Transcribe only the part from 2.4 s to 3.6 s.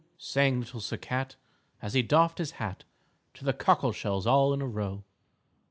hat To the